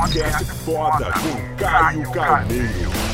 Podcast 0.00 0.44
foda 0.64 1.12
com 1.12 1.56
Caio 1.56 2.10
Carneiro. 2.10 3.09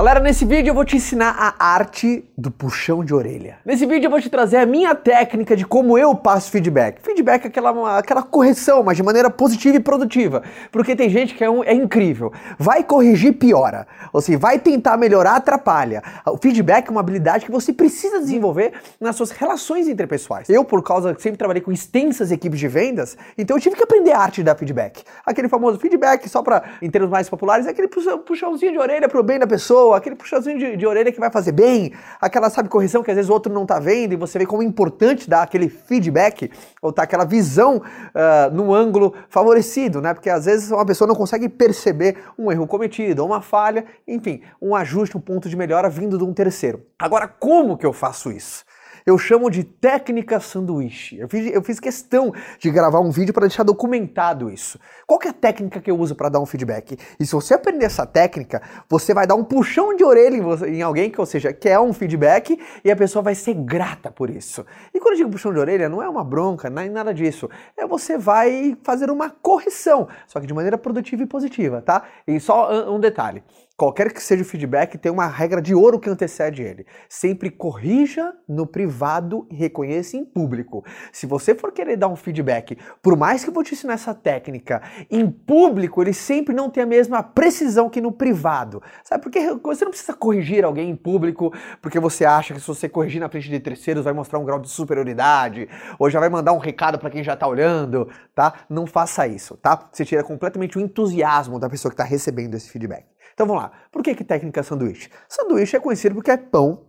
Galera, 0.00 0.18
nesse 0.18 0.46
vídeo 0.46 0.70
eu 0.70 0.74
vou 0.74 0.82
te 0.82 0.96
ensinar 0.96 1.36
a 1.38 1.72
arte 1.74 2.24
do 2.34 2.50
puxão 2.50 3.04
de 3.04 3.12
orelha. 3.12 3.58
Nesse 3.66 3.84
vídeo 3.84 4.06
eu 4.06 4.10
vou 4.10 4.18
te 4.18 4.30
trazer 4.30 4.56
a 4.56 4.64
minha 4.64 4.94
técnica 4.94 5.54
de 5.54 5.66
como 5.66 5.98
eu 5.98 6.14
passo 6.14 6.50
feedback. 6.50 7.02
Feedback 7.02 7.44
é 7.44 7.48
aquela, 7.48 7.98
aquela 7.98 8.22
correção, 8.22 8.82
mas 8.82 8.96
de 8.96 9.02
maneira 9.02 9.28
positiva 9.28 9.76
e 9.76 9.80
produtiva. 9.80 10.42
Porque 10.72 10.96
tem 10.96 11.10
gente 11.10 11.34
que 11.34 11.44
é, 11.44 11.50
um, 11.50 11.62
é 11.62 11.74
incrível. 11.74 12.32
Vai 12.58 12.82
corrigir, 12.82 13.34
piora. 13.34 13.86
Ou 14.10 14.22
seja, 14.22 14.38
vai 14.38 14.58
tentar 14.58 14.96
melhorar, 14.96 15.36
atrapalha. 15.36 16.02
O 16.26 16.38
feedback 16.38 16.88
é 16.88 16.90
uma 16.90 17.00
habilidade 17.00 17.44
que 17.44 17.52
você 17.52 17.70
precisa 17.70 18.20
desenvolver 18.20 18.72
nas 18.98 19.16
suas 19.16 19.30
relações 19.30 19.86
interpessoais. 19.86 20.48
Eu, 20.48 20.64
por 20.64 20.82
causa 20.82 21.14
que 21.14 21.20
sempre 21.20 21.36
trabalhei 21.36 21.60
com 21.60 21.72
extensas 21.72 22.32
equipes 22.32 22.58
de 22.58 22.68
vendas, 22.68 23.18
então 23.36 23.54
eu 23.54 23.60
tive 23.60 23.76
que 23.76 23.82
aprender 23.82 24.12
a 24.12 24.20
arte 24.20 24.42
dar 24.42 24.56
feedback. 24.56 25.04
Aquele 25.26 25.50
famoso 25.50 25.78
feedback, 25.78 26.26
só 26.26 26.42
para 26.42 26.62
em 26.80 26.90
termos 26.90 27.10
mais 27.10 27.28
populares, 27.28 27.66
é 27.66 27.70
aquele 27.70 27.88
puxãozinho 27.88 28.72
de 28.72 28.78
orelha 28.78 29.06
pro 29.06 29.22
bem 29.22 29.38
da 29.38 29.46
pessoa 29.46 29.89
pessoa, 29.90 29.96
aquele 29.96 30.16
puxãozinho 30.16 30.58
de, 30.58 30.76
de, 30.76 30.86
orelha 30.86 31.12
que 31.12 31.18
vai 31.18 31.30
fazer 31.30 31.52
bem, 31.52 31.92
aquela, 32.20 32.48
sabe, 32.50 32.68
correção 32.68 33.02
que 33.02 33.10
às 33.10 33.16
vezes 33.16 33.28
o 33.28 33.32
outro 33.32 33.52
não 33.52 33.66
tá 33.66 33.78
vendo 33.78 34.12
e 34.12 34.16
você 34.16 34.38
vê 34.38 34.46
como 34.46 34.62
é 34.62 34.66
importante 34.66 35.28
dar 35.28 35.42
aquele 35.42 35.68
feedback, 35.68 36.50
ou 36.80 36.92
tá 36.92 37.02
aquela 37.02 37.24
visão 37.24 37.78
uh, 37.78 38.54
no 38.54 38.72
ângulo 38.72 39.14
favorecido, 39.28 40.00
né? 40.00 40.14
Porque 40.14 40.30
às 40.30 40.44
vezes 40.44 40.70
uma 40.70 40.86
pessoa 40.86 41.08
não 41.08 41.14
consegue 41.14 41.48
perceber 41.48 42.16
um 42.38 42.50
erro 42.50 42.66
cometido, 42.66 43.24
uma 43.24 43.42
falha, 43.42 43.84
enfim, 44.06 44.42
um 44.60 44.74
ajuste, 44.74 45.16
um 45.16 45.20
ponto 45.20 45.48
de 45.48 45.56
melhora 45.56 45.88
vindo 45.88 46.16
de 46.16 46.24
um 46.24 46.32
terceiro. 46.32 46.82
Agora, 46.98 47.26
como 47.26 47.76
que 47.76 47.86
eu 47.86 47.92
faço 47.92 48.30
isso? 48.30 48.64
Eu 49.06 49.16
chamo 49.18 49.50
de 49.50 49.64
técnica 49.64 50.40
sanduíche. 50.40 51.18
Eu 51.18 51.28
fiz, 51.28 51.52
eu 51.52 51.62
fiz 51.62 51.80
questão 51.80 52.32
de 52.58 52.70
gravar 52.70 53.00
um 53.00 53.10
vídeo 53.10 53.32
para 53.32 53.46
deixar 53.46 53.62
documentado 53.62 54.50
isso. 54.50 54.78
Qual 55.06 55.20
é 55.24 55.28
a 55.28 55.32
técnica 55.32 55.80
que 55.80 55.90
eu 55.90 55.98
uso 55.98 56.14
para 56.14 56.28
dar 56.28 56.40
um 56.40 56.46
feedback? 56.46 56.98
E 57.18 57.26
se 57.26 57.32
você 57.32 57.54
aprender 57.54 57.86
essa 57.86 58.06
técnica, 58.06 58.62
você 58.88 59.12
vai 59.14 59.26
dar 59.26 59.34
um 59.34 59.44
puxão 59.44 59.94
de 59.94 60.04
orelha 60.04 60.36
em, 60.36 60.40
você, 60.40 60.68
em 60.68 60.82
alguém 60.82 61.10
que, 61.10 61.20
ou 61.20 61.26
seja, 61.26 61.52
quer 61.52 61.78
um 61.78 61.92
feedback 61.92 62.58
e 62.84 62.90
a 62.90 62.96
pessoa 62.96 63.22
vai 63.22 63.34
ser 63.34 63.54
grata 63.54 64.10
por 64.10 64.30
isso. 64.30 64.64
E 64.94 65.00
quando 65.00 65.14
eu 65.14 65.18
digo 65.18 65.30
puxão 65.30 65.52
de 65.52 65.58
orelha, 65.58 65.88
não 65.88 66.02
é 66.02 66.08
uma 66.08 66.24
bronca, 66.24 66.68
é 66.68 66.88
nada 66.88 67.12
disso. 67.12 67.48
É 67.76 67.86
você 67.86 68.16
vai 68.16 68.76
fazer 68.82 69.10
uma 69.10 69.30
correção, 69.30 70.08
só 70.26 70.40
que 70.40 70.46
de 70.46 70.54
maneira 70.54 70.78
produtiva 70.78 71.22
e 71.22 71.26
positiva, 71.26 71.82
tá? 71.82 72.04
E 72.26 72.38
só 72.38 72.90
um 72.90 73.00
detalhe. 73.00 73.42
Qualquer 73.80 74.12
que 74.12 74.22
seja 74.22 74.42
o 74.42 74.44
feedback, 74.44 74.98
tem 74.98 75.10
uma 75.10 75.26
regra 75.26 75.62
de 75.62 75.74
ouro 75.74 75.98
que 75.98 76.10
antecede 76.10 76.62
ele. 76.62 76.86
Sempre 77.08 77.50
corrija 77.50 78.34
no 78.46 78.66
privado 78.66 78.99
e 79.50 79.54
reconheça 79.54 80.16
em 80.16 80.24
público. 80.24 80.84
Se 81.12 81.26
você 81.26 81.54
for 81.54 81.72
querer 81.72 81.96
dar 81.96 82.08
um 82.08 82.16
feedback, 82.16 82.76
por 83.02 83.16
mais 83.16 83.42
que 83.42 83.50
eu 83.50 83.54
vou 83.54 83.64
te 83.64 83.74
ensinar 83.74 83.94
essa 83.94 84.14
técnica, 84.14 84.82
em 85.10 85.30
público 85.30 86.02
ele 86.02 86.12
sempre 86.12 86.54
não 86.54 86.68
tem 86.68 86.82
a 86.82 86.86
mesma 86.86 87.22
precisão 87.22 87.88
que 87.88 88.00
no 88.00 88.12
privado. 88.12 88.82
Sabe? 89.02 89.22
Porque 89.22 89.40
você 89.62 89.84
não 89.84 89.90
precisa 89.90 90.12
corrigir 90.12 90.64
alguém 90.64 90.90
em 90.90 90.96
público 90.96 91.52
porque 91.80 91.98
você 91.98 92.24
acha 92.24 92.54
que 92.54 92.60
se 92.60 92.66
você 92.66 92.88
corrigir 92.88 93.20
na 93.20 93.28
frente 93.28 93.48
de 93.48 93.60
terceiros 93.60 94.04
vai 94.04 94.12
mostrar 94.12 94.38
um 94.38 94.44
grau 94.44 94.58
de 94.58 94.68
superioridade 94.68 95.68
ou 95.98 96.10
já 96.10 96.20
vai 96.20 96.28
mandar 96.28 96.52
um 96.52 96.58
recado 96.58 96.98
para 96.98 97.10
quem 97.10 97.24
já 97.24 97.36
tá 97.36 97.46
olhando, 97.46 98.08
tá? 98.34 98.52
Não 98.68 98.86
faça 98.86 99.26
isso, 99.26 99.56
tá? 99.56 99.88
Você 99.92 100.04
tira 100.04 100.22
completamente 100.22 100.76
o 100.78 100.80
entusiasmo 100.80 101.58
da 101.58 101.68
pessoa 101.68 101.90
que 101.90 101.94
está 101.94 102.04
recebendo 102.04 102.54
esse 102.54 102.70
feedback. 102.70 103.06
Então 103.34 103.46
vamos 103.46 103.62
lá. 103.62 103.72
Por 103.90 104.02
que, 104.02 104.14
que 104.14 104.24
técnica 104.24 104.62
sanduíche? 104.62 105.08
Sanduíche 105.28 105.76
é 105.76 105.80
conhecido 105.80 106.14
porque 106.14 106.30
é 106.30 106.36
pão, 106.36 106.86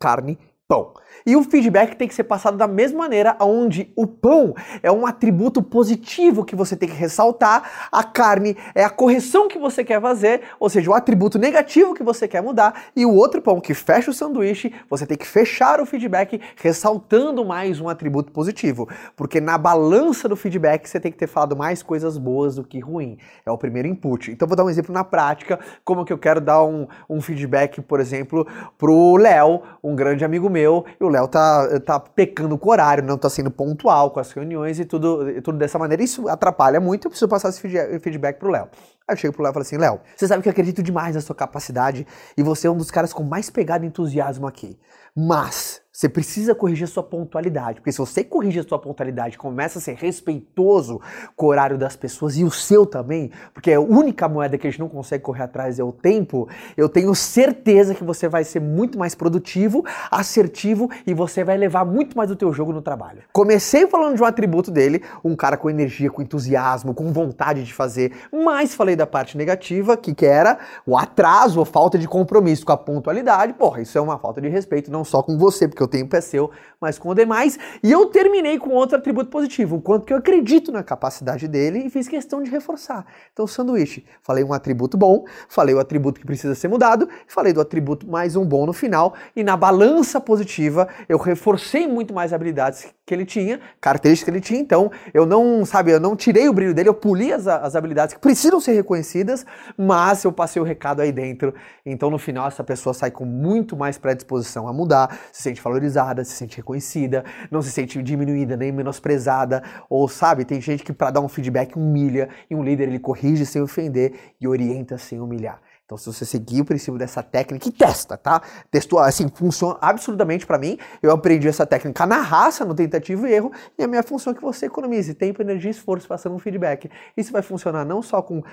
carne 0.00 0.38
pão. 0.68 0.92
E 1.26 1.34
o 1.34 1.42
feedback 1.42 1.96
tem 1.96 2.06
que 2.06 2.14
ser 2.14 2.24
passado 2.24 2.56
da 2.56 2.66
mesma 2.66 2.98
maneira, 2.98 3.36
onde 3.40 3.90
o 3.96 4.06
pão 4.06 4.54
é 4.82 4.92
um 4.92 5.06
atributo 5.06 5.62
positivo 5.62 6.44
que 6.44 6.54
você 6.54 6.76
tem 6.76 6.88
que 6.88 6.94
ressaltar, 6.94 7.88
a 7.90 8.04
carne 8.04 8.56
é 8.74 8.84
a 8.84 8.90
correção 8.90 9.48
que 9.48 9.58
você 9.58 9.82
quer 9.82 10.00
fazer, 10.00 10.42
ou 10.60 10.68
seja, 10.68 10.90
o 10.90 10.94
atributo 10.94 11.38
negativo 11.38 11.94
que 11.94 12.02
você 12.02 12.28
quer 12.28 12.42
mudar, 12.42 12.84
e 12.94 13.04
o 13.04 13.12
outro 13.12 13.40
pão 13.42 13.60
que 13.60 13.74
fecha 13.74 14.10
o 14.10 14.14
sanduíche, 14.14 14.72
você 14.88 15.06
tem 15.06 15.16
que 15.16 15.26
fechar 15.26 15.80
o 15.80 15.86
feedback 15.86 16.40
ressaltando 16.56 17.44
mais 17.44 17.80
um 17.80 17.88
atributo 17.88 18.30
positivo, 18.30 18.88
porque 19.16 19.40
na 19.40 19.56
balança 19.56 20.28
do 20.28 20.36
feedback 20.36 20.86
você 20.86 21.00
tem 21.00 21.10
que 21.10 21.18
ter 21.18 21.26
falado 21.26 21.56
mais 21.56 21.82
coisas 21.82 22.16
boas 22.18 22.56
do 22.56 22.64
que 22.64 22.78
ruim. 22.78 23.18
É 23.44 23.50
o 23.50 23.58
primeiro 23.58 23.88
input. 23.88 24.30
Então 24.30 24.46
vou 24.46 24.56
dar 24.56 24.64
um 24.64 24.70
exemplo 24.70 24.92
na 24.92 25.02
prática, 25.02 25.58
como 25.84 26.04
que 26.04 26.12
eu 26.12 26.18
quero 26.18 26.40
dar 26.40 26.62
um, 26.62 26.86
um 27.08 27.20
feedback, 27.20 27.80
por 27.80 28.00
exemplo, 28.00 28.46
pro 28.76 29.16
Léo, 29.16 29.62
um 29.82 29.96
grande 29.96 30.24
amigo 30.24 30.48
meu 30.48 30.57
meu, 30.58 30.84
e 31.00 31.04
o 31.04 31.08
Léo 31.08 31.28
tá, 31.28 31.80
tá 31.80 32.00
pecando 32.00 32.58
com 32.58 32.68
o 32.68 32.72
horário, 32.72 33.04
não 33.04 33.16
tá 33.16 33.30
sendo 33.30 33.50
pontual 33.50 34.10
com 34.10 34.20
as 34.20 34.32
reuniões 34.32 34.80
e 34.80 34.84
tudo, 34.84 35.30
e 35.30 35.40
tudo 35.40 35.56
dessa 35.56 35.78
maneira. 35.78 36.02
Isso 36.02 36.28
atrapalha 36.28 36.80
muito, 36.80 37.06
eu 37.06 37.10
preciso 37.10 37.28
passar 37.28 37.50
esse 37.50 37.60
feedback 38.00 38.38
pro 38.38 38.50
Léo. 38.50 38.68
Aí 39.06 39.14
eu 39.14 39.16
chego 39.16 39.34
pro 39.34 39.42
Léo 39.42 39.50
e 39.50 39.54
falo 39.54 39.62
assim, 39.62 39.76
Léo, 39.76 40.00
você 40.16 40.26
sabe 40.26 40.42
que 40.42 40.48
eu 40.48 40.50
acredito 40.50 40.82
demais 40.82 41.14
na 41.14 41.20
sua 41.20 41.34
capacidade 41.34 42.06
e 42.36 42.42
você 42.42 42.66
é 42.66 42.70
um 42.70 42.76
dos 42.76 42.90
caras 42.90 43.12
com 43.12 43.22
mais 43.22 43.48
pegada 43.48 43.84
e 43.84 43.88
entusiasmo 43.88 44.46
aqui. 44.46 44.78
Mas 45.16 45.80
você 45.98 46.08
precisa 46.08 46.54
corrigir 46.54 46.86
sua 46.86 47.02
pontualidade, 47.02 47.80
porque 47.80 47.90
se 47.90 47.98
você 47.98 48.22
corrigir 48.22 48.64
a 48.64 48.68
sua 48.68 48.78
pontualidade, 48.78 49.36
começa 49.36 49.80
a 49.80 49.82
ser 49.82 49.96
respeitoso 49.96 51.00
com 51.34 51.46
o 51.46 51.48
horário 51.48 51.76
das 51.76 51.96
pessoas 51.96 52.36
e 52.36 52.44
o 52.44 52.52
seu 52.52 52.86
também, 52.86 53.32
porque 53.52 53.72
a 53.72 53.80
única 53.80 54.28
moeda 54.28 54.56
que 54.56 54.68
a 54.68 54.70
gente 54.70 54.78
não 54.78 54.88
consegue 54.88 55.24
correr 55.24 55.42
atrás 55.42 55.80
é 55.80 55.82
o 55.82 55.90
tempo, 55.90 56.48
eu 56.76 56.88
tenho 56.88 57.12
certeza 57.16 57.96
que 57.96 58.04
você 58.04 58.28
vai 58.28 58.44
ser 58.44 58.60
muito 58.60 58.96
mais 58.96 59.16
produtivo, 59.16 59.84
assertivo 60.08 60.88
e 61.04 61.12
você 61.12 61.42
vai 61.42 61.56
levar 61.56 61.84
muito 61.84 62.16
mais 62.16 62.30
o 62.30 62.36
teu 62.36 62.52
jogo 62.52 62.72
no 62.72 62.80
trabalho. 62.80 63.24
Comecei 63.32 63.84
falando 63.88 64.14
de 64.14 64.22
um 64.22 64.26
atributo 64.26 64.70
dele, 64.70 65.02
um 65.24 65.34
cara 65.34 65.56
com 65.56 65.68
energia, 65.68 66.12
com 66.12 66.22
entusiasmo, 66.22 66.94
com 66.94 67.12
vontade 67.12 67.64
de 67.64 67.74
fazer, 67.74 68.12
mas 68.32 68.72
falei 68.72 68.94
da 68.94 69.04
parte 69.04 69.36
negativa, 69.36 69.96
que, 69.96 70.14
que 70.14 70.26
era 70.26 70.60
o 70.86 70.96
atraso, 70.96 71.60
a 71.60 71.66
falta 71.66 71.98
de 71.98 72.06
compromisso 72.06 72.64
com 72.64 72.70
a 72.70 72.76
pontualidade. 72.76 73.54
Porra, 73.54 73.82
isso 73.82 73.98
é 73.98 74.00
uma 74.00 74.16
falta 74.16 74.40
de 74.40 74.48
respeito 74.48 74.92
não 74.92 75.02
só 75.02 75.24
com 75.24 75.36
você, 75.36 75.66
porque 75.66 75.82
eu 75.82 75.87
tempo 75.88 76.14
é 76.14 76.20
seu, 76.20 76.50
mas 76.80 76.98
com 76.98 77.08
o 77.08 77.14
demais. 77.14 77.58
E 77.82 77.90
eu 77.90 78.06
terminei 78.06 78.58
com 78.58 78.70
outro 78.70 78.96
atributo 78.96 79.30
positivo, 79.30 79.76
o 79.76 79.80
quanto 79.80 80.04
que 80.04 80.12
eu 80.12 80.18
acredito 80.18 80.70
na 80.70 80.82
capacidade 80.82 81.48
dele 81.48 81.84
e 81.86 81.90
fiz 81.90 82.06
questão 82.06 82.42
de 82.42 82.50
reforçar. 82.50 83.06
Então, 83.32 83.46
sanduíche, 83.46 84.04
falei 84.22 84.44
um 84.44 84.52
atributo 84.52 84.96
bom, 84.96 85.24
falei 85.48 85.74
o 85.74 85.80
atributo 85.80 86.20
que 86.20 86.26
precisa 86.26 86.54
ser 86.54 86.68
mudado, 86.68 87.08
falei 87.26 87.52
do 87.52 87.60
atributo 87.60 88.08
mais 88.08 88.36
um 88.36 88.44
bom 88.44 88.66
no 88.66 88.72
final, 88.72 89.14
e 89.34 89.42
na 89.42 89.56
balança 89.56 90.20
positiva 90.20 90.88
eu 91.08 91.18
reforcei 91.18 91.86
muito 91.86 92.12
mais 92.14 92.32
habilidades 92.32 92.86
que 93.06 93.14
ele 93.14 93.24
tinha, 93.24 93.58
características 93.80 94.24
que 94.24 94.38
ele 94.38 94.44
tinha, 94.44 94.60
então 94.60 94.90
eu 95.14 95.24
não, 95.24 95.64
sabe, 95.64 95.90
eu 95.90 95.98
não 95.98 96.14
tirei 96.14 96.48
o 96.48 96.52
brilho 96.52 96.74
dele, 96.74 96.90
eu 96.90 96.94
poli 96.94 97.32
as, 97.32 97.46
as 97.46 97.74
habilidades 97.74 98.14
que 98.14 98.20
precisam 98.20 98.60
ser 98.60 98.72
reconhecidas, 98.72 99.46
mas 99.76 100.24
eu 100.24 100.32
passei 100.32 100.60
o 100.60 100.64
recado 100.64 101.00
aí 101.00 101.10
dentro. 101.10 101.54
Então, 101.86 102.10
no 102.10 102.18
final, 102.18 102.46
essa 102.46 102.62
pessoa 102.62 102.92
sai 102.92 103.10
com 103.10 103.24
muito 103.24 103.76
mais 103.76 103.96
predisposição 103.96 104.68
a 104.68 104.72
mudar, 104.72 105.18
se 105.32 105.42
sente 105.42 105.62
valorizada 105.62 105.77
valorizada, 105.78 106.24
se 106.24 106.32
sente 106.32 106.56
reconhecida, 106.56 107.24
não 107.50 107.62
se 107.62 107.70
sente 107.70 108.02
diminuída 108.02 108.56
nem 108.56 108.72
menosprezada, 108.72 109.62
ou 109.88 110.08
sabe, 110.08 110.44
tem 110.44 110.60
gente 110.60 110.82
que 110.82 110.92
para 110.92 111.10
dar 111.10 111.20
um 111.20 111.28
feedback 111.28 111.76
humilha 111.76 112.28
e 112.50 112.54
um 112.54 112.62
líder 112.62 112.88
ele 112.88 112.98
corrige 112.98 113.46
sem 113.46 113.62
ofender 113.62 114.12
e 114.40 114.46
orienta 114.46 114.98
sem 114.98 115.20
humilhar. 115.20 115.60
Então, 115.88 115.96
se 115.96 116.04
você 116.04 116.26
seguir 116.26 116.60
o 116.60 116.66
princípio 116.66 116.98
dessa 116.98 117.22
técnica 117.22 117.66
e 117.66 117.72
testa, 117.72 118.14
tá? 118.14 118.42
Testou, 118.70 118.98
assim, 118.98 119.26
funciona 119.34 119.78
absolutamente 119.80 120.46
para 120.46 120.58
mim. 120.58 120.76
Eu 121.02 121.10
aprendi 121.10 121.48
essa 121.48 121.64
técnica 121.64 122.04
na 122.04 122.18
raça, 122.18 122.62
no 122.62 122.74
tentativa 122.74 123.26
e 123.26 123.32
erro, 123.32 123.50
e 123.78 123.82
a 123.82 123.86
minha 123.86 124.02
função 124.02 124.34
é 124.34 124.36
que 124.36 124.42
você 124.42 124.66
economize 124.66 125.14
tempo, 125.14 125.40
energia 125.40 125.70
e 125.70 125.72
esforço 125.72 126.06
passando 126.06 126.34
um 126.34 126.38
feedback. 126.38 126.90
Isso 127.16 127.32
vai 127.32 127.40
funcionar 127.40 127.86
não 127.86 128.02
só 128.02 128.20
com 128.20 128.40
uh, 128.40 128.44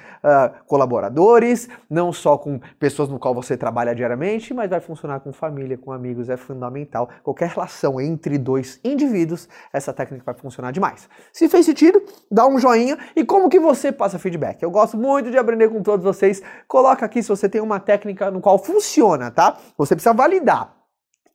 colaboradores, 0.65 1.67
não 1.89 2.13
só 2.13 2.37
com 2.37 2.57
pessoas 2.79 3.09
no 3.09 3.19
qual 3.19 3.35
você 3.35 3.57
trabalha 3.57 3.93
diariamente, 3.93 4.53
mas 4.53 4.69
vai 4.69 4.79
funcionar 4.79 5.19
com 5.19 5.33
família, 5.33 5.77
com 5.77 5.91
amigos, 5.91 6.29
é 6.29 6.37
fundamental. 6.37 7.09
Qualquer 7.21 7.49
relação 7.49 7.99
entre 7.99 8.37
dois 8.37 8.79
indivíduos, 8.81 9.49
essa 9.73 9.91
técnica 9.91 10.23
vai 10.25 10.35
funcionar 10.35 10.71
demais. 10.71 11.09
Se 11.33 11.49
fez 11.49 11.65
sentido, 11.65 12.01
dá 12.31 12.47
um 12.47 12.57
joinha 12.57 12.97
e 13.13 13.25
como 13.25 13.49
que 13.49 13.59
você 13.59 13.91
passa 13.91 14.17
feedback? 14.17 14.63
Eu 14.63 14.71
gosto 14.71 14.95
muito 14.95 15.29
de 15.29 15.37
aprender 15.37 15.67
com 15.67 15.83
todos 15.83 16.01
vocês. 16.01 16.41
Coloca 16.65 17.05
aqui 17.05 17.24
se 17.25 17.29
você 17.29 17.49
tem 17.49 17.61
uma 17.61 17.79
técnica 17.79 18.31
no 18.31 18.39
qual 18.39 18.57
funciona, 18.57 19.29
tá? 19.29 19.57
Você 19.77 19.95
precisa 19.95 20.13
validar. 20.13 20.73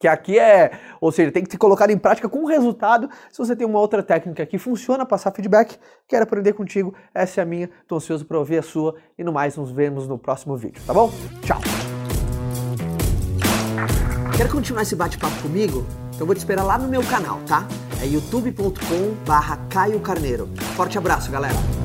Que 0.00 0.08
aqui 0.08 0.38
é, 0.38 0.70
ou 0.98 1.12
seja, 1.12 1.30
tem 1.30 1.44
que 1.44 1.50
ser 1.50 1.58
colocado 1.58 1.90
em 1.90 1.98
prática 1.98 2.26
com 2.26 2.46
resultado. 2.46 3.10
Se 3.30 3.36
você 3.36 3.54
tem 3.54 3.66
uma 3.66 3.78
outra 3.78 4.02
técnica 4.02 4.46
que 4.46 4.56
funciona, 4.56 5.04
passar 5.04 5.30
feedback, 5.30 5.76
quero 6.08 6.22
aprender 6.22 6.54
contigo, 6.54 6.94
essa 7.14 7.40
é 7.40 7.42
a 7.42 7.44
minha, 7.44 7.68
tô 7.86 7.96
ansioso 7.96 8.24
para 8.24 8.38
ouvir 8.38 8.56
a 8.56 8.62
sua 8.62 8.94
e 9.18 9.22
no 9.22 9.30
mais 9.30 9.58
nos 9.58 9.70
vemos 9.70 10.08
no 10.08 10.18
próximo 10.18 10.56
vídeo, 10.56 10.80
tá 10.86 10.94
bom? 10.94 11.12
Tchau! 11.42 11.60
Quer 14.34 14.50
continuar 14.50 14.82
esse 14.82 14.96
bate-papo 14.96 15.42
comigo? 15.42 15.84
Então 16.14 16.26
vou 16.26 16.34
te 16.34 16.38
esperar 16.38 16.64
lá 16.64 16.78
no 16.78 16.88
meu 16.88 17.02
canal, 17.02 17.38
tá? 17.46 17.66
É 18.02 18.06
youtube.com 18.06 19.14
barra 19.26 19.58
Caio 19.68 20.00
Carneiro. 20.00 20.48
Forte 20.74 20.96
abraço, 20.96 21.30
galera! 21.30 21.79